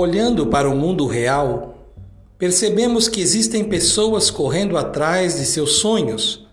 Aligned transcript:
Olhando 0.00 0.46
para 0.46 0.70
o 0.70 0.76
mundo 0.76 1.08
real, 1.08 1.76
percebemos 2.38 3.08
que 3.08 3.20
existem 3.20 3.64
pessoas 3.64 4.30
correndo 4.30 4.78
atrás 4.78 5.34
de 5.34 5.44
seus 5.44 5.72
sonhos, 5.80 6.46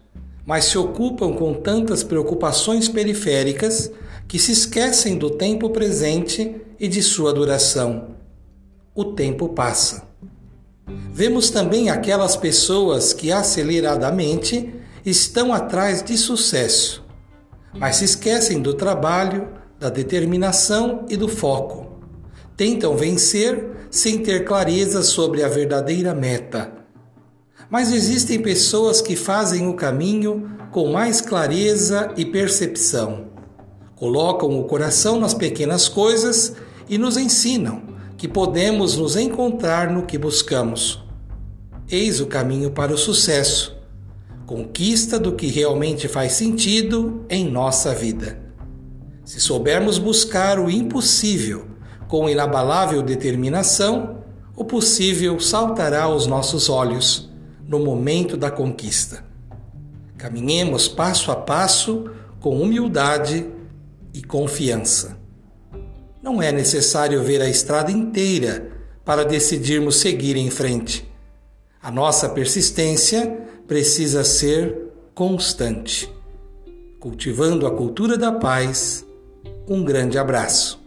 mas 0.44 0.66
se 0.66 0.80
ocupam 0.80 1.32
com 1.32 1.54
tantas 1.54 2.04
preocupações 2.04 2.90
periféricas 2.90 3.92
que 4.28 4.40
se 4.40 4.52
esquecem 4.52 5.16
do 5.16 5.30
tempo 5.30 5.70
presente 5.70 6.60
e 6.80 6.88
de 6.88 7.04
sua 7.04 7.32
duração. 7.32 8.16
O 8.96 9.06
tempo 9.06 9.50
passa. 9.50 10.08
Vemos 11.14 11.52
também 11.52 11.92
aquelas 11.92 12.36
pessoas 12.36 13.14
que 13.14 13.32
aceleradamente 13.32 14.74
estão 15.06 15.54
atrás 15.54 16.02
de 16.02 16.18
sucesso, 16.18 17.06
mas 17.78 17.98
se 17.98 18.06
esquecem 18.06 18.60
do 18.60 18.74
trabalho, 18.74 19.50
da 19.80 19.92
determinação 19.92 21.06
e 21.08 21.16
do 21.16 21.28
foco. 21.28 21.85
Tentam 22.58 22.96
vencer 22.96 23.88
sem 23.92 24.20
ter 24.20 24.46
clareza 24.46 25.04
sobre 25.04 25.44
a 25.44 25.48
verdadeira 25.50 26.16
meta. 26.16 26.72
Mas 27.70 27.92
existem 27.92 28.42
pessoas 28.42 29.02
que 29.02 29.16
fazem 29.16 29.68
o 29.68 29.74
caminho 29.74 30.50
com 30.72 30.90
mais 30.92 31.20
clareza 31.20 32.14
e 32.16 32.24
percepção. 32.24 33.28
Colocam 33.96 34.58
o 34.58 34.64
coração 34.64 35.20
nas 35.20 35.34
pequenas 35.34 35.90
coisas 35.90 36.54
e 36.88 36.98
nos 36.98 37.18
ensinam 37.18 37.82
que 38.18 38.28
podemos 38.28 38.96
nos 38.96 39.18
encontrar 39.18 39.92
no 39.92 40.06
que 40.06 40.18
buscamos. 40.18 41.04
Eis 41.90 42.22
o 42.22 42.26
caminho 42.26 42.72
para 42.72 42.94
o 42.94 42.98
sucesso. 42.98 43.76
Conquista 44.46 45.20
do 45.20 45.34
que 45.34 45.48
realmente 45.48 46.08
faz 46.08 46.34
sentido 46.34 47.26
em 47.30 47.52
nossa 47.52 47.94
vida. 47.94 48.40
Se 49.26 49.42
soubermos 49.42 49.98
buscar 49.98 50.58
o 50.58 50.70
impossível 50.70 51.75
com 52.08 52.30
inabalável 52.30 53.02
determinação, 53.02 54.24
o 54.56 54.64
possível 54.64 55.40
saltará 55.40 56.04
aos 56.04 56.28
nossos 56.28 56.70
olhos 56.70 57.30
no 57.68 57.80
momento 57.80 58.38
da 58.38 58.50
conquista. 58.50 59.24
Caminhemos 60.18 60.88
passo 60.88 61.32
a 61.32 61.36
passo 61.36 62.10
com 62.40 62.62
humildade 62.62 63.46
e 64.14 64.22
confiança. 64.22 65.18
Não 66.22 66.42
é 66.42 66.52
necessário 66.52 67.22
ver 67.24 67.42
a 67.42 67.50
estrada 67.50 67.92
inteira 67.92 68.72
para 69.04 69.24
decidirmos 69.24 69.98
seguir 69.98 70.36
em 70.36 70.50
frente. 70.50 71.08
A 71.82 71.92
nossa 71.92 72.30
persistência 72.30 73.28
precisa 73.68 74.24
ser 74.24 74.92
constante. 75.14 76.12
Cultivando 77.00 77.68
a 77.68 77.72
cultura 77.72 78.18
da 78.18 78.32
paz, 78.32 79.06
um 79.68 79.84
grande 79.84 80.18
abraço. 80.18 80.85